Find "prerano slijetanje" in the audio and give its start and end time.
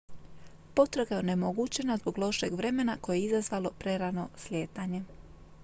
3.79-5.03